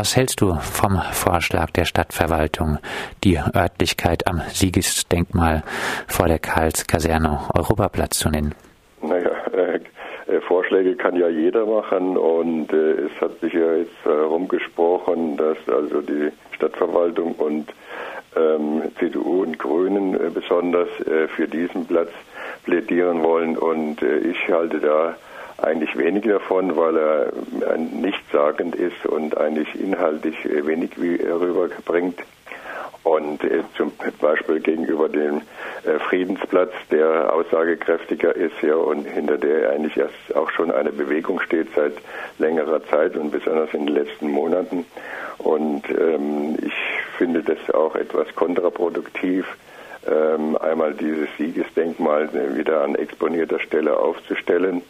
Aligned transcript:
Was 0.00 0.16
hältst 0.16 0.40
du 0.40 0.54
vom 0.54 0.98
Vorschlag 1.12 1.72
der 1.72 1.84
Stadtverwaltung, 1.84 2.78
die 3.22 3.36
Örtlichkeit 3.36 4.26
am 4.26 4.40
Siegesdenkmal 4.48 5.62
vor 6.08 6.26
der 6.26 6.38
Karlskaserne 6.38 7.40
Europaplatz 7.54 8.18
zu 8.18 8.30
nennen? 8.30 8.54
Naja, 9.02 9.30
äh, 9.52 10.40
Vorschläge 10.48 10.96
kann 10.96 11.16
ja 11.16 11.28
jeder 11.28 11.66
machen 11.66 12.16
und 12.16 12.72
äh, 12.72 12.92
es 12.92 13.20
hat 13.20 13.38
sich 13.40 13.52
ja 13.52 13.74
jetzt 13.74 14.02
herumgesprochen, 14.02 15.36
dass 15.36 15.58
also 15.68 16.00
die 16.00 16.32
Stadtverwaltung 16.52 17.34
und 17.34 17.68
ähm, 18.34 18.84
CDU 18.98 19.42
und 19.42 19.58
Grünen 19.58 20.14
äh, 20.14 20.30
besonders 20.30 20.88
äh, 21.00 21.28
für 21.28 21.46
diesen 21.46 21.84
Platz 21.84 22.08
plädieren 22.64 23.22
wollen 23.22 23.58
und 23.58 24.00
äh, 24.00 24.16
ich 24.20 24.48
halte 24.48 24.80
da 24.80 25.14
eigentlich 25.62 25.96
wenig 25.96 26.24
davon, 26.24 26.76
weil 26.76 26.96
er 26.96 27.26
äh, 27.26 27.78
nichtssagend 27.78 28.74
ist 28.74 29.06
und 29.06 29.36
eigentlich 29.36 29.68
inhaltlich 29.80 30.44
äh, 30.44 30.66
wenig 30.66 30.90
rüberbringt. 30.98 32.20
Und 33.02 33.42
äh, 33.44 33.62
zum 33.76 33.92
Beispiel 34.20 34.60
gegenüber 34.60 35.08
dem 35.08 35.40
Friedensplatz, 36.10 36.72
der 36.90 37.32
aussagekräftiger 37.32 38.36
ist 38.36 38.60
ja 38.60 38.74
und 38.74 39.04
hinter 39.06 39.38
der 39.38 39.70
eigentlich 39.70 39.96
erst 39.96 40.36
auch 40.36 40.50
schon 40.50 40.70
eine 40.70 40.92
Bewegung 40.92 41.40
steht 41.40 41.68
seit 41.74 41.94
längerer 42.38 42.84
Zeit 42.84 43.16
und 43.16 43.30
besonders 43.30 43.72
in 43.72 43.86
den 43.86 43.94
letzten 43.94 44.30
Monaten. 44.30 44.84
Und 45.38 45.88
ähm, 45.88 46.58
ich 46.62 46.74
finde 47.16 47.42
das 47.42 47.74
auch 47.74 47.96
etwas 47.96 48.34
kontraproduktiv, 48.34 49.46
ähm, 50.06 50.58
einmal 50.58 50.92
dieses 50.92 51.28
Siegesdenkmal 51.38 52.28
wieder 52.54 52.82
an 52.82 52.94
exponierter 52.94 53.60
Stelle 53.60 53.98
aufzustellen 53.98 54.82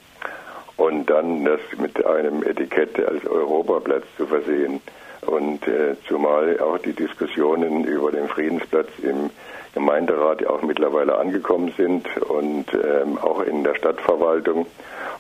und 0.81 1.11
dann 1.11 1.45
das 1.45 1.61
mit 1.79 2.05
einem 2.07 2.43
Etikett 2.43 2.99
als 2.99 3.27
Europaplatz 3.27 4.05
zu 4.17 4.27
versehen. 4.27 4.81
Und 5.27 5.69
äh, 5.69 5.95
zumal 6.09 6.59
auch 6.61 6.79
die 6.79 6.95
Diskussionen 6.95 7.85
über 7.85 8.11
den 8.11 8.29
Friedensplatz 8.29 8.89
im 9.03 9.29
Gemeinderat 9.75 10.47
auch 10.47 10.63
mittlerweile 10.63 11.19
angekommen 11.19 11.75
sind 11.77 12.07
und 12.23 12.65
ähm, 12.73 13.19
auch 13.19 13.43
in 13.43 13.63
der 13.63 13.75
Stadtverwaltung. 13.75 14.67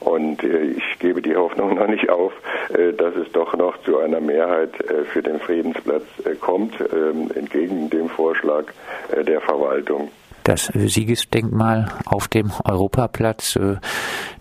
Und 0.01 0.43
äh, 0.43 0.63
ich 0.63 0.99
gebe 0.99 1.21
die 1.21 1.37
Hoffnung 1.37 1.75
noch 1.79 1.89
nicht 1.89 2.09
auf, 2.09 2.33
äh, 2.73 2.95
dass 2.95 3.15
es 3.17 3.31
doch 3.33 3.55
noch 3.55 3.77
zu 3.83 3.99
einer 3.99 4.21
Mehrheit 4.21 4.81
äh, 4.81 5.05
für 5.05 5.23
den 5.23 5.41
Friedensplatz 5.41 6.05
äh, 6.25 6.37
kommt, 6.37 6.73
ähm, 6.81 7.31
entgegen 7.35 7.91
dem 7.91 8.09
Vorschlag 8.09 8.65
äh, 9.15 9.25
der 9.25 9.43
Verwaltung 9.43 10.11
das 10.51 10.67
Siegesdenkmal 10.75 11.93
auf 12.07 12.27
dem 12.27 12.51
Europaplatz 12.65 13.55
äh, 13.55 13.77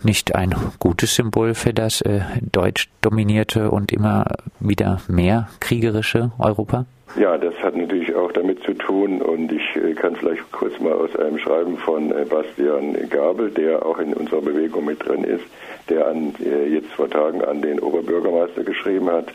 nicht 0.02 0.34
ein 0.34 0.52
gutes 0.80 1.14
Symbol 1.14 1.54
für 1.54 1.72
das 1.72 2.00
äh, 2.00 2.22
deutsch 2.50 2.88
dominierte 3.00 3.70
und 3.70 3.92
immer 3.92 4.26
wieder 4.58 5.00
mehr 5.06 5.48
kriegerische 5.60 6.32
Europa? 6.40 6.86
Ja, 7.16 7.38
das 7.38 7.54
hat 7.62 7.76
natürlich 7.76 8.12
auch 8.14 8.32
damit 8.32 8.60
zu 8.64 8.74
tun 8.74 9.22
und 9.22 9.52
ich 9.52 9.76
äh, 9.76 9.94
kann 9.94 10.16
vielleicht 10.16 10.50
kurz 10.50 10.80
mal 10.80 10.94
aus 10.94 11.14
einem 11.14 11.38
Schreiben 11.38 11.78
von 11.78 12.12
Bastian 12.28 12.96
Gabel, 13.08 13.50
der 13.50 13.86
auch 13.86 13.98
in 13.98 14.12
unserer 14.12 14.40
Bewegung 14.40 14.86
mit 14.86 15.06
drin 15.06 15.22
ist, 15.22 15.44
der 15.88 16.08
an, 16.08 16.34
jetzt 16.40 16.90
vor 16.92 17.08
Tagen 17.08 17.42
an 17.44 17.62
den 17.62 17.78
Oberbürgermeister 17.78 18.64
geschrieben 18.64 19.10
hat, 19.10 19.26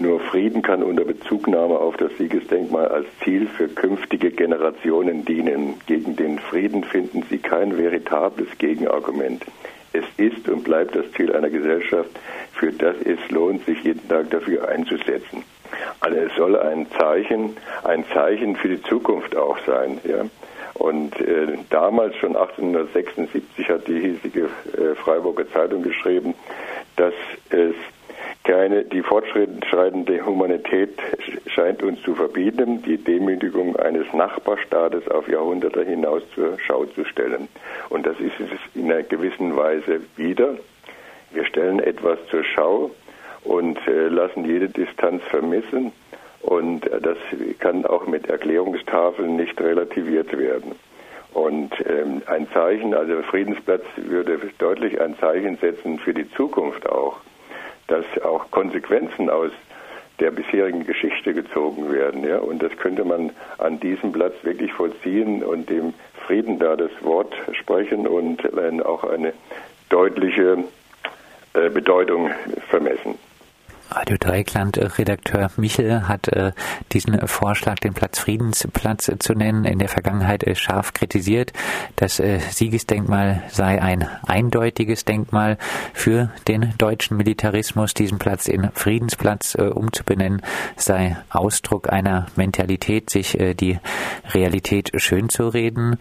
nur 0.00 0.20
Frieden 0.20 0.62
kann 0.62 0.82
unter 0.82 1.04
Bezugnahme 1.04 1.78
auf 1.78 1.96
das 1.96 2.16
Siegesdenkmal 2.18 2.88
als 2.88 3.06
Ziel 3.24 3.46
für 3.46 3.68
künftige 3.68 4.30
Generationen 4.30 5.24
dienen. 5.24 5.74
Gegen 5.86 6.14
den 6.16 6.38
Frieden 6.38 6.84
finden 6.84 7.24
Sie 7.28 7.38
kein 7.38 7.76
veritables 7.76 8.48
Gegenargument. 8.58 9.44
Es 9.92 10.04
ist 10.16 10.48
und 10.48 10.64
bleibt 10.64 10.94
das 10.94 11.10
Ziel 11.12 11.34
einer 11.34 11.50
Gesellschaft, 11.50 12.10
für 12.52 12.72
das 12.72 12.96
es 13.04 13.18
lohnt, 13.30 13.64
sich 13.64 13.82
jeden 13.82 14.06
Tag 14.08 14.30
dafür 14.30 14.68
einzusetzen. 14.68 15.42
Also 16.00 16.16
es 16.16 16.34
soll 16.36 16.56
ein 16.56 16.86
Zeichen, 16.98 17.56
ein 17.84 18.04
Zeichen 18.14 18.56
für 18.56 18.68
die 18.68 18.82
Zukunft 18.82 19.36
auch 19.36 19.58
sein. 19.66 20.00
Ja? 20.04 20.24
Und 20.74 21.20
äh, 21.20 21.58
damals 21.70 22.14
schon 22.16 22.36
1876 22.36 23.68
hat 23.68 23.88
die 23.88 24.00
hiesige 24.00 24.44
äh, 24.76 24.94
Freiburger 24.94 25.50
Zeitung 25.50 25.82
geschrieben, 25.82 26.34
dass 26.96 27.14
es 27.50 27.74
keine, 28.48 28.84
die 28.84 29.02
fortschreitende 29.02 30.24
Humanität 30.24 30.98
scheint 31.48 31.82
uns 31.82 32.00
zu 32.00 32.14
verbieten, 32.14 32.82
die 32.82 32.96
Demütigung 32.96 33.76
eines 33.76 34.10
Nachbarstaates 34.14 35.06
auf 35.08 35.28
Jahrhunderte 35.28 35.84
hinaus 35.84 36.22
zur 36.34 36.58
Schau 36.58 36.86
zu 36.86 37.04
stellen. 37.04 37.48
Und 37.90 38.06
das 38.06 38.18
ist 38.18 38.40
es 38.40 38.48
in 38.74 38.90
einer 38.90 39.02
gewissen 39.02 39.54
Weise 39.54 40.00
wieder. 40.16 40.56
Wir 41.30 41.44
stellen 41.44 41.78
etwas 41.78 42.18
zur 42.30 42.42
Schau 42.42 42.90
und 43.44 43.86
äh, 43.86 44.08
lassen 44.08 44.46
jede 44.46 44.70
Distanz 44.70 45.22
vermissen. 45.24 45.92
Und 46.40 46.90
äh, 46.90 47.02
das 47.02 47.18
kann 47.58 47.84
auch 47.84 48.06
mit 48.06 48.30
Erklärungstafeln 48.30 49.36
nicht 49.36 49.60
relativiert 49.60 50.36
werden. 50.36 50.72
Und 51.34 51.72
ähm, 51.86 52.22
ein 52.24 52.48
Zeichen, 52.54 52.94
also 52.94 53.20
Friedensplatz 53.24 53.84
würde 53.96 54.40
deutlich 54.56 54.98
ein 55.02 55.18
Zeichen 55.18 55.58
setzen 55.58 55.98
für 55.98 56.14
die 56.14 56.30
Zukunft 56.30 56.88
auch 56.88 57.18
dass 57.88 58.04
auch 58.22 58.50
Konsequenzen 58.50 59.28
aus 59.28 59.50
der 60.20 60.30
bisherigen 60.30 60.84
Geschichte 60.84 61.34
gezogen 61.34 61.92
werden. 61.92 62.24
Ja? 62.24 62.38
Und 62.38 62.62
das 62.62 62.76
könnte 62.76 63.04
man 63.04 63.30
an 63.58 63.80
diesem 63.80 64.12
Platz 64.12 64.34
wirklich 64.42 64.72
vollziehen 64.72 65.42
und 65.42 65.68
dem 65.68 65.94
Frieden 66.26 66.58
da 66.58 66.76
das 66.76 66.90
Wort 67.02 67.34
sprechen 67.52 68.06
und 68.06 68.42
auch 68.84 69.04
eine 69.04 69.32
deutliche 69.88 70.64
äh, 71.54 71.70
Bedeutung 71.70 72.30
vermessen. 72.68 73.18
Radio 73.90 74.16
Dreikland-Redakteur 74.18 75.50
Michel 75.56 76.08
hat 76.08 76.28
äh, 76.28 76.52
diesen 76.92 77.26
Vorschlag, 77.26 77.76
den 77.76 77.94
Platz 77.94 78.18
Friedensplatz 78.18 79.10
zu 79.18 79.32
nennen, 79.32 79.64
in 79.64 79.78
der 79.78 79.88
Vergangenheit 79.88 80.44
äh, 80.44 80.54
scharf 80.54 80.92
kritisiert. 80.92 81.52
Das 81.96 82.20
äh, 82.20 82.38
Siegesdenkmal 82.38 83.42
sei 83.48 83.80
ein 83.80 84.06
eindeutiges 84.26 85.04
Denkmal 85.04 85.56
für 85.94 86.30
den 86.48 86.74
deutschen 86.76 87.16
Militarismus. 87.16 87.94
Diesen 87.94 88.18
Platz 88.18 88.46
in 88.46 88.70
Friedensplatz 88.74 89.54
äh, 89.54 89.62
umzubenennen, 89.62 90.42
sei 90.76 91.16
Ausdruck 91.30 91.90
einer 91.90 92.26
Mentalität, 92.36 93.10
sich 93.10 93.40
äh, 93.40 93.54
die 93.54 93.78
Realität 94.34 94.92
schön 94.96 95.28
zu 95.28 95.48
reden. 95.48 95.96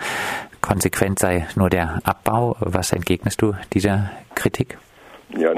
Konsequent 0.61 1.19
sei 1.19 1.47
nur 1.55 1.69
der 1.69 1.99
Abbau. 2.03 2.57
Was 2.59 2.91
entgegnest 2.91 3.41
du 3.41 3.53
dieser 3.73 4.11
Kritik? 4.35 4.77
Ja, 5.29 5.51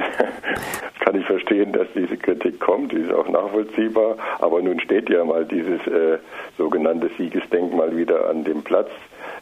kann 0.99 1.19
ich 1.19 1.25
verstehen, 1.25 1.71
dass 1.73 1.87
diese 1.95 2.17
Kritik 2.17 2.59
kommt, 2.59 2.91
die 2.91 2.97
ist 2.97 3.11
auch 3.11 3.27
nachvollziehbar. 3.27 4.17
Aber 4.39 4.61
nun 4.61 4.79
steht 4.79 5.09
ja 5.09 5.23
mal 5.23 5.45
dieses 5.45 5.85
äh, 5.87 6.19
sogenannte 6.57 7.09
Siegesdenkmal 7.17 7.95
wieder 7.95 8.29
an 8.29 8.43
dem 8.43 8.61
Platz, 8.63 8.89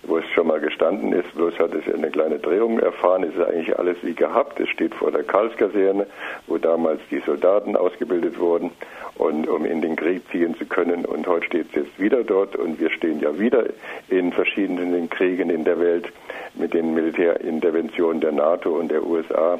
wo 0.07 0.17
es 0.17 0.25
schon 0.33 0.47
mal 0.47 0.59
gestanden 0.59 1.13
ist. 1.13 1.33
Bloß 1.35 1.59
hat 1.59 1.73
es 1.73 1.93
eine 1.93 2.09
kleine 2.09 2.39
Drehung 2.39 2.79
erfahren. 2.79 3.23
Es 3.23 3.35
ist 3.35 3.45
eigentlich 3.45 3.77
alles 3.77 3.97
wie 4.01 4.13
gehabt. 4.13 4.59
Es 4.59 4.69
steht 4.69 4.95
vor 4.95 5.11
der 5.11 5.23
Karlskaserne, 5.23 6.07
wo 6.47 6.57
damals 6.57 7.01
die 7.11 7.19
Soldaten 7.19 7.75
ausgebildet 7.75 8.39
wurden, 8.39 8.71
und 9.15 9.47
um 9.47 9.65
in 9.65 9.81
den 9.81 9.95
Krieg 9.95 10.21
ziehen 10.31 10.55
zu 10.57 10.65
können. 10.65 11.05
Und 11.05 11.27
heute 11.27 11.45
steht 11.45 11.67
es 11.69 11.75
jetzt 11.75 11.99
wieder 11.99 12.23
dort. 12.23 12.55
Und 12.55 12.79
wir 12.79 12.89
stehen 12.91 13.19
ja 13.19 13.37
wieder 13.37 13.65
in 14.09 14.31
verschiedenen 14.31 15.09
Kriegen 15.09 15.49
in 15.49 15.63
der 15.63 15.79
Welt 15.79 16.11
mit 16.55 16.73
den 16.73 16.93
Militärinterventionen 16.93 18.21
der 18.21 18.31
NATO 18.31 18.71
und 18.77 18.89
der 18.89 19.05
USA. 19.05 19.59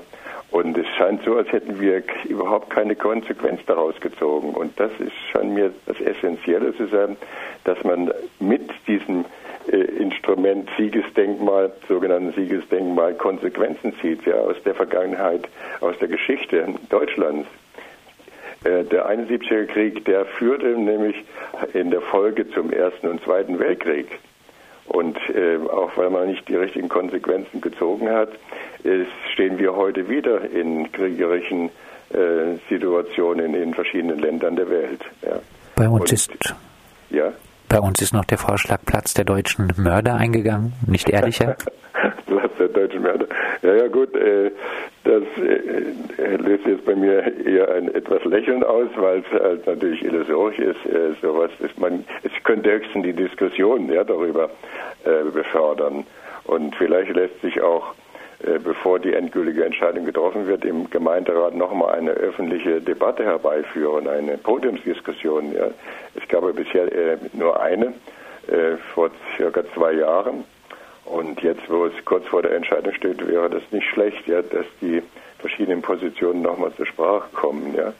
Und 0.50 0.78
es 0.78 0.88
scheint 0.98 1.24
so, 1.24 1.36
als 1.36 1.52
hätten 1.52 1.80
wir 1.82 2.04
überhaupt 2.30 2.70
keine 2.70 2.96
Konsequenz 2.96 3.60
daraus 3.66 4.00
gezogen. 4.00 4.52
Und 4.52 4.80
das 4.80 4.92
ist, 5.00 5.12
scheint 5.32 5.54
mir 5.54 5.74
das 5.86 6.00
Essentielle 6.00 6.76
zu 6.76 6.88
sein, 6.88 7.18
dass 7.66 7.84
man 7.84 8.12
mit 8.40 8.70
diesem 8.88 9.26
äh, 9.70 9.78
Instrument 9.78 10.37
Siegesdenkmal, 10.78 11.72
sogenannten 11.88 12.34
Siegesdenkmal, 12.34 13.16
Konsequenzen 13.16 13.94
zieht, 14.02 14.26
ja, 14.26 14.36
aus 14.36 14.56
der 14.64 14.76
Vergangenheit, 14.76 15.48
aus 15.82 15.98
der 16.00 16.08
Geschichte 16.08 16.66
Deutschlands. 16.90 17.48
Äh, 18.64 18.84
der 18.86 19.10
71er 19.10 19.66
Krieg, 19.66 20.06
der 20.06 20.26
führte 20.26 20.68
nämlich 20.68 21.16
in 21.74 21.92
der 21.92 22.02
Folge 22.02 22.50
zum 22.52 22.72
Ersten 22.72 23.08
und 23.08 23.24
Zweiten 23.24 23.60
Weltkrieg. 23.60 24.08
Und 24.88 25.18
äh, 25.30 25.58
auch 25.70 25.98
weil 25.98 26.10
man 26.10 26.28
nicht 26.28 26.48
die 26.48 26.56
richtigen 26.56 26.88
Konsequenzen 26.88 27.60
gezogen 27.60 28.10
hat, 28.10 28.30
ist, 28.84 29.12
stehen 29.34 29.60
wir 29.60 29.76
heute 29.76 30.08
wieder 30.10 30.50
in 30.50 30.92
kriegerischen 30.92 31.70
äh, 32.10 32.56
Situationen 32.70 33.54
in 33.54 33.74
verschiedenen 33.74 34.20
Ländern 34.20 34.56
der 34.56 34.70
Welt. 34.70 35.02
Ja. 35.24 35.40
Bei 35.76 35.90
uns 35.90 36.02
Und, 36.02 36.12
ist 36.14 36.56
ja? 37.10 37.34
Bei 37.70 37.80
uns 37.80 38.02
ist 38.02 38.14
noch 38.14 38.26
der 38.26 38.38
Vorschlag 38.38 38.80
Platz 38.86 39.14
der 39.14 39.26
deutschen 39.26 39.74
Mörder 39.78 40.16
eingegangen, 40.16 40.74
nicht 40.86 41.10
ehrlicher. 41.10 41.58
Platz 42.26 42.52
der 42.60 42.68
deutschen 42.70 43.02
Mörder. 43.02 43.28
Ja, 43.62 43.76
ja, 43.76 43.88
gut. 43.88 44.16
Äh, 44.16 44.52
das 45.04 45.24
äh, 45.38 46.36
löst 46.38 46.66
jetzt 46.66 46.86
bei 46.86 46.96
mir 46.96 47.24
eher 47.46 47.74
ein 47.74 47.94
etwas 47.94 48.24
Lächeln 48.26 48.64
aus, 48.64 48.88
weil 48.96 49.20
es 49.20 49.42
halt 49.42 49.66
natürlich 49.66 50.04
illusorisch 50.04 50.60
ist. 50.60 50.86
Äh, 50.86 51.14
sowas 51.22 51.52
ist 51.60 51.78
man, 51.80 52.06
es 52.24 52.32
könnte 52.44 52.72
höchstens 52.72 53.04
die 53.04 53.14
Diskussion 53.14 53.92
ja, 53.92 54.04
darüber 54.04 54.50
äh, 55.06 55.30
befördern. 55.34 56.06
Und 56.46 56.76
vielleicht 56.76 57.14
lässt 57.14 57.42
sich 57.42 57.62
auch 57.62 57.94
äh, 57.94 58.07
bevor 58.64 59.00
die 59.00 59.14
endgültige 59.14 59.66
Entscheidung 59.66 60.06
getroffen 60.06 60.48
wird, 60.48 60.64
im 60.64 60.90
Gemeinderat 60.90 61.56
nochmal 61.56 61.96
eine 61.96 62.12
öffentliche 62.12 62.82
Debatte 62.82 63.24
herbeiführen, 63.24 64.08
eine 64.08 64.38
Podiumsdiskussion. 64.38 65.54
Ja. 65.54 65.68
Es 66.16 66.28
gab 66.28 66.44
ja 66.44 66.52
bisher 66.52 66.92
äh, 66.92 67.18
nur 67.34 67.60
eine 67.60 67.94
äh, 68.48 68.78
vor 68.94 69.10
circa 69.36 69.64
zwei 69.74 69.94
Jahren. 69.94 70.44
Und 71.06 71.42
jetzt, 71.42 71.70
wo 71.70 71.86
es 71.86 71.94
kurz 72.06 72.28
vor 72.28 72.42
der 72.42 72.52
Entscheidung 72.52 72.94
steht, 72.94 73.26
wäre 73.28 73.50
das 73.50 73.64
nicht 73.72 73.88
schlecht, 73.88 74.28
ja, 74.28 74.42
dass 74.42 74.66
die 74.82 75.02
verschiedenen 75.40 75.82
Positionen 75.82 76.42
nochmal 76.42 76.74
zur 76.76 76.86
Sprache 76.86 77.30
kommen. 77.34 77.74
Ja. 77.76 77.94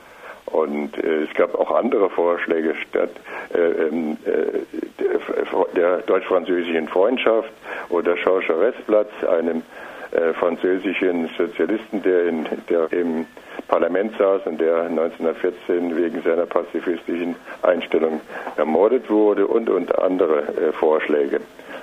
Und 0.46 0.98
äh, 0.98 1.24
es 1.24 1.34
gab 1.34 1.56
auch 1.56 1.72
andere 1.72 2.10
Vorschläge 2.10 2.76
statt 2.90 3.12
äh, 3.54 3.58
ähm, 3.60 4.18
äh, 4.26 4.60
der, 5.00 5.66
der 5.76 5.98
deutsch-französischen 6.00 6.88
Freundschaft 6.88 7.52
oder 7.90 8.16
Chaucheresplatz, 8.18 9.10
einem 9.30 9.64
äh, 10.12 10.34
französischen 10.34 11.30
Sozialisten, 11.38 12.02
der, 12.04 12.28
in, 12.28 12.46
der 12.70 12.92
im 12.92 13.26
Parlament 13.68 14.14
saß 14.18 14.46
und 14.46 14.60
der 14.60 14.84
1914 14.84 15.96
wegen 15.98 16.22
seiner 16.22 16.46
pazifistischen 16.46 17.36
Einstellung 17.62 18.22
ermordet 18.56 19.10
wurde 19.10 19.48
und, 19.48 19.70
und 19.70 19.98
andere 20.00 20.40
äh, 20.40 20.72
Vorschläge. 20.74 21.42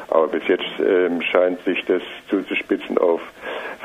Aber 0.08 0.28
bis 0.28 0.46
jetzt 0.46 0.64
ähm, 0.78 1.22
scheint 1.22 1.62
sich 1.64 1.84
das 1.86 2.02
zuzuspitzen 2.28 2.98
auf 2.98 3.20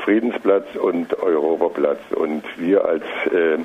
Friedensplatz 0.04 0.76
und 0.76 1.18
Europaplatz. 1.18 2.00
Und 2.14 2.44
wir 2.56 2.84
als 2.84 3.04
äh, 3.32 3.58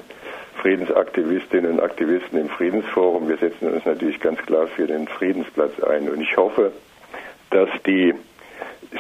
Friedensaktivistinnen 0.62 1.74
und 1.74 1.80
Aktivisten 1.80 2.40
im 2.40 2.50
Friedensforum, 2.50 3.28
wir 3.30 3.38
setzen 3.38 3.72
uns 3.72 3.86
natürlich 3.86 4.20
ganz 4.20 4.40
klar 4.46 4.68
für 4.68 4.88
den 4.88 5.08
Friedensplatz 5.08 5.80
ein. 5.84 6.10
Und 6.10 6.22
ich 6.22 6.36
hoffe, 6.38 6.72
dass 7.52 7.70
die 7.86 8.14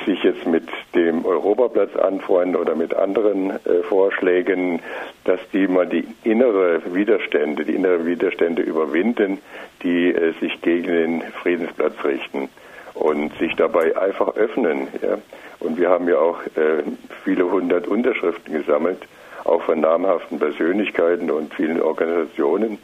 sich 0.05 0.23
jetzt 0.23 0.45
mit 0.45 0.67
dem 0.93 1.25
Europaplatz 1.25 1.95
anfreunden 1.95 2.55
oder 2.55 2.75
mit 2.75 2.93
anderen 2.93 3.51
äh, 3.51 3.83
Vorschlägen, 3.87 4.81
dass 5.23 5.39
die 5.53 5.67
mal 5.67 5.87
die 5.87 6.07
innere 6.23 6.81
Widerstände, 6.93 7.65
die 7.65 7.75
inneren 7.75 8.05
Widerstände 8.05 8.61
überwinden, 8.61 9.39
die 9.83 10.13
äh, 10.13 10.33
sich 10.39 10.61
gegen 10.61 10.87
den 10.87 11.21
Friedensplatz 11.41 11.93
richten 12.03 12.49
und 12.93 13.37
sich 13.37 13.55
dabei 13.55 13.97
einfach 13.97 14.35
öffnen. 14.35 14.87
Ja. 15.01 15.17
Und 15.59 15.77
wir 15.77 15.89
haben 15.89 16.07
ja 16.07 16.17
auch 16.17 16.41
äh, 16.55 16.83
viele 17.23 17.49
hundert 17.51 17.87
Unterschriften 17.87 18.53
gesammelt, 18.53 18.99
auch 19.43 19.61
von 19.63 19.81
namhaften 19.81 20.39
Persönlichkeiten 20.39 21.29
und 21.29 21.53
vielen 21.53 21.81
Organisationen. 21.81 22.79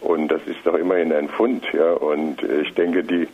Und 0.00 0.28
das 0.28 0.46
ist 0.46 0.58
doch 0.64 0.74
immerhin 0.74 1.12
ein 1.12 1.28
Fund. 1.28 1.64
Ja. 1.72 1.92
Und 1.92 2.42
äh, 2.42 2.60
ich 2.62 2.74
denke, 2.74 3.02
die 3.04 3.28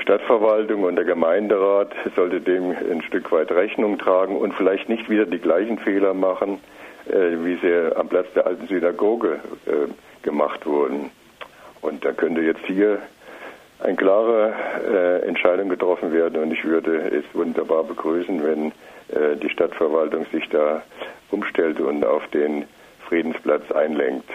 Stadtverwaltung 0.00 0.84
und 0.84 0.96
der 0.96 1.04
Gemeinderat 1.04 1.92
sollte 2.16 2.40
dem 2.40 2.70
ein 2.70 3.02
Stück 3.02 3.30
weit 3.32 3.50
Rechnung 3.52 3.98
tragen 3.98 4.36
und 4.36 4.54
vielleicht 4.54 4.88
nicht 4.88 5.08
wieder 5.10 5.26
die 5.26 5.38
gleichen 5.38 5.78
Fehler 5.78 6.14
machen, 6.14 6.58
äh, 7.08 7.36
wie 7.44 7.56
sie 7.56 7.96
am 7.96 8.08
Platz 8.08 8.26
der 8.34 8.46
alten 8.46 8.66
Synagoge 8.66 9.40
äh, 9.66 10.22
gemacht 10.22 10.66
wurden. 10.66 11.10
Und 11.80 12.04
da 12.04 12.12
könnte 12.12 12.40
jetzt 12.40 12.64
hier 12.66 12.98
eine 13.80 13.96
klare 13.96 14.52
äh, 14.86 15.26
Entscheidung 15.26 15.68
getroffen 15.68 16.12
werden 16.12 16.42
und 16.42 16.52
ich 16.52 16.64
würde 16.64 16.98
es 17.10 17.24
wunderbar 17.34 17.84
begrüßen, 17.84 18.42
wenn 18.44 18.72
die 19.42 19.50
Stadtverwaltung 19.50 20.24
sich 20.30 20.48
da 20.50 20.82
umstellt 21.32 21.80
und 21.80 22.04
auf 22.04 22.24
den 22.28 22.64
Friedensplatz 23.08 23.72
einlenkt. 23.72 24.30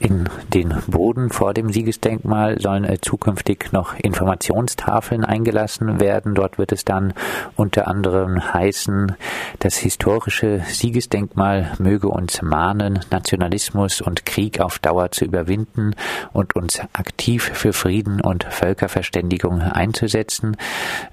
In 0.00 0.30
den 0.54 0.74
Boden 0.86 1.28
vor 1.28 1.52
dem 1.52 1.70
Siegesdenkmal 1.70 2.58
sollen 2.58 2.84
äh, 2.84 3.02
zukünftig 3.02 3.70
noch 3.72 3.94
Informationstafeln 3.98 5.26
eingelassen 5.26 6.00
werden. 6.00 6.34
Dort 6.34 6.56
wird 6.56 6.72
es 6.72 6.86
dann 6.86 7.12
unter 7.54 7.86
anderem 7.86 8.54
heißen, 8.54 9.14
das 9.58 9.76
historische 9.76 10.62
Siegesdenkmal 10.66 11.72
möge 11.78 12.08
uns 12.08 12.40
mahnen, 12.40 13.00
Nationalismus 13.10 14.00
und 14.00 14.24
Krieg 14.24 14.60
auf 14.60 14.78
Dauer 14.78 15.10
zu 15.10 15.26
überwinden 15.26 15.94
und 16.32 16.56
uns 16.56 16.80
aktiv 16.94 17.50
für 17.52 17.74
Frieden 17.74 18.22
und 18.22 18.44
Völkerverständigung 18.44 19.60
einzusetzen. 19.60 20.56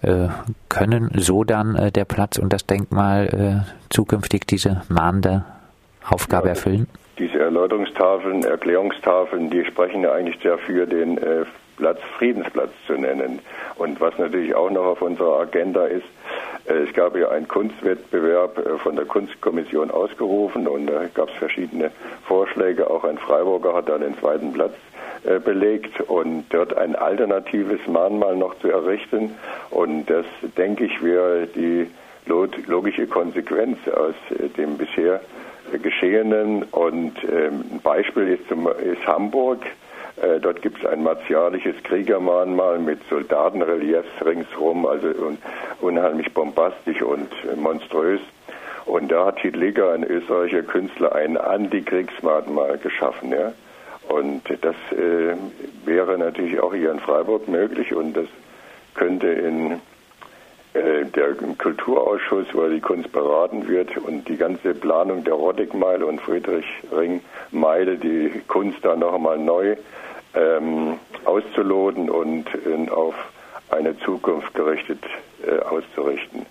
Äh, 0.01 0.29
können 0.69 1.11
so 1.13 1.43
dann 1.43 1.75
äh, 1.75 1.91
der 1.91 2.05
Platz 2.05 2.37
und 2.37 2.53
das 2.53 2.65
Denkmal 2.65 3.65
zukünftig 3.89 4.47
diese 4.47 4.83
mahnende 4.87 5.43
Aufgabe 6.05 6.47
erfüllen? 6.47 6.87
Erläuterungstafeln, 7.47 8.43
Erklärungstafeln, 8.43 9.49
die 9.49 9.63
sprechen 9.63 10.01
ja 10.01 10.11
eigentlich 10.11 10.37
dafür, 10.39 10.85
den 10.85 11.17
äh, 11.17 11.45
Platz 11.77 11.99
Friedensplatz 12.17 12.71
zu 12.85 12.93
nennen. 12.93 13.39
Und 13.77 14.01
was 14.01 14.17
natürlich 14.17 14.53
auch 14.53 14.69
noch 14.69 14.83
auf 14.83 15.01
unserer 15.01 15.39
Agenda 15.39 15.85
ist, 15.85 16.05
äh, 16.65 16.73
es 16.73 16.93
gab 16.93 17.15
ja 17.15 17.29
einen 17.29 17.47
Kunstwettbewerb 17.47 18.57
äh, 18.57 18.77
von 18.79 18.97
der 18.97 19.05
Kunstkommission 19.05 19.91
ausgerufen 19.91 20.67
und 20.67 20.87
da 20.87 21.05
gab 21.13 21.29
es 21.29 21.35
verschiedene 21.35 21.91
Vorschläge. 22.25 22.89
Auch 22.89 23.05
ein 23.05 23.17
Freiburger 23.17 23.73
hat 23.73 23.87
da 23.87 23.97
den 23.97 24.17
zweiten 24.19 24.53
Platz 24.53 24.73
belegt 25.43 25.99
und 26.01 26.45
dort 26.51 26.77
ein 26.77 26.95
alternatives 26.95 27.85
Mahnmal 27.87 28.37
noch 28.37 28.57
zu 28.59 28.69
errichten. 28.69 29.35
Und 29.71 30.05
das, 30.05 30.25
denke 30.55 30.85
ich, 30.85 31.03
wäre 31.03 31.47
die 31.47 31.87
logische 32.27 33.07
Konsequenz 33.07 33.77
aus 33.89 34.13
dem 34.55 34.77
bisher 34.77 35.19
Geschehenen. 35.81 36.63
Und 36.63 37.23
ähm, 37.23 37.65
ein 37.71 37.79
Beispiel 37.83 38.29
ist, 38.29 38.47
zum, 38.47 38.67
ist 38.67 39.05
Hamburg. 39.05 39.65
Äh, 40.21 40.39
dort 40.39 40.61
gibt 40.61 40.79
es 40.79 40.85
ein 40.85 41.03
martialisches 41.03 41.75
Kriegermahnmal 41.83 42.79
mit 42.79 42.99
Soldatenreliefs 43.09 44.25
ringsherum, 44.25 44.85
also 44.85 45.07
un, 45.07 45.37
unheimlich 45.81 46.33
bombastisch 46.33 47.01
und 47.01 47.29
äh, 47.51 47.55
monströs. 47.55 48.21
Und 48.85 49.11
da 49.11 49.25
hat 49.25 49.39
Hitler, 49.39 49.91
ein 49.93 50.03
österreichischer 50.03 50.63
Künstler, 50.63 51.13
ein 51.13 51.37
Antikriegsmahnmal 51.37 52.77
geschaffen. 52.77 53.31
Ja? 53.31 53.51
Und 54.07 54.43
das 54.61 54.75
äh, 54.91 55.35
wäre 55.85 56.17
natürlich 56.17 56.59
auch 56.61 56.73
hier 56.73 56.91
in 56.91 56.99
Freiburg 56.99 57.47
möglich 57.47 57.93
und 57.93 58.15
das 58.15 58.27
könnte 58.95 59.27
in 59.27 59.81
der 61.05 61.33
Kulturausschuss, 61.57 62.47
wo 62.53 62.67
die 62.67 62.79
Kunst 62.79 63.11
beraten 63.11 63.67
wird 63.67 63.97
und 63.97 64.27
die 64.27 64.37
ganze 64.37 64.73
Planung 64.73 65.23
der 65.23 65.33
Roddickmeile 65.33 66.05
und 66.05 66.21
Friedrichring-Meile, 66.21 67.97
die 67.97 68.41
Kunst 68.47 68.79
da 68.83 68.95
noch 68.95 69.13
einmal 69.13 69.37
neu 69.37 69.75
ähm, 70.35 70.99
auszuloten 71.25 72.09
und 72.09 72.45
äh, 72.65 72.89
auf 72.89 73.15
eine 73.69 73.97
Zukunft 73.99 74.53
gerichtet 74.53 75.03
äh, 75.45 75.59
auszurichten. 75.59 76.45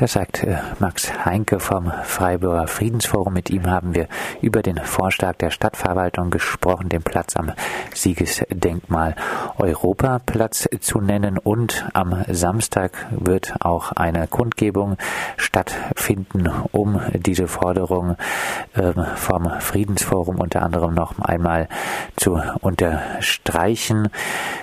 Das 0.00 0.14
sagt 0.14 0.44
äh, 0.44 0.56
Max 0.78 1.12
Heinke 1.26 1.60
vom 1.60 1.92
Freiburger 2.04 2.66
Friedensforum. 2.68 3.34
Mit 3.34 3.50
ihm 3.50 3.66
haben 3.66 3.94
wir 3.94 4.08
über 4.40 4.62
den 4.62 4.78
Vorschlag 4.78 5.36
der 5.36 5.50
Stadtverwaltung 5.50 6.30
gesprochen, 6.30 6.88
den 6.88 7.02
Platz 7.02 7.36
am 7.36 7.52
Siegesdenkmal 7.92 9.14
Europaplatz 9.58 10.70
zu 10.80 11.02
nennen. 11.02 11.36
Und 11.36 11.84
am 11.92 12.24
Samstag 12.28 12.92
wird 13.10 13.56
auch 13.60 13.92
eine 13.92 14.26
Kundgebung 14.26 14.96
stattfinden, 15.36 16.48
um 16.72 17.02
diese 17.12 17.46
Forderung 17.46 18.16
ähm, 18.74 19.04
vom 19.16 19.50
Friedensforum 19.60 20.40
unter 20.40 20.62
anderem 20.62 20.94
noch 20.94 21.18
einmal 21.18 21.68
zu 22.16 22.40
unterstreichen. 22.62 24.08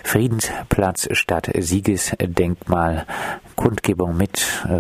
Friedensplatz 0.04 1.08
statt 1.12 1.52
Siegesdenkmal. 1.56 3.06
Kundgebung 3.58 4.16
mit 4.16 4.64
äh, 4.70 4.72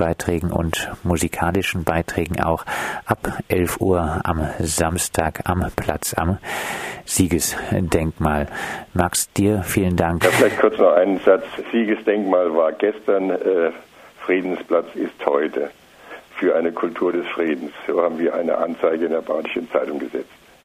Redebeiträgen 0.00 0.50
und 0.50 0.90
musikalischen 1.02 1.84
Beiträgen 1.84 2.42
auch 2.42 2.64
ab 3.04 3.18
11 3.48 3.80
Uhr 3.80 4.20
am 4.24 4.48
Samstag 4.58 5.42
am 5.44 5.66
Platz 5.76 6.14
am 6.14 6.38
Siegesdenkmal. 7.04 8.46
Max, 8.94 9.30
dir 9.32 9.62
vielen 9.62 9.96
Dank. 9.96 10.24
Ja, 10.24 10.30
vielleicht 10.30 10.58
kurz 10.58 10.78
noch 10.78 10.94
einen 10.94 11.20
Satz. 11.20 11.44
Siegesdenkmal 11.70 12.54
war 12.54 12.72
gestern, 12.72 13.30
äh, 13.30 13.72
Friedensplatz 14.24 14.86
ist 14.94 15.26
heute 15.26 15.70
für 16.36 16.56
eine 16.56 16.72
Kultur 16.72 17.12
des 17.12 17.26
Friedens. 17.28 17.72
So 17.86 18.02
haben 18.02 18.18
wir 18.18 18.34
eine 18.34 18.56
Anzeige 18.56 19.04
in 19.04 19.12
der 19.12 19.20
Badischen 19.20 19.70
Zeitung 19.70 19.98
gesetzt. 19.98 20.39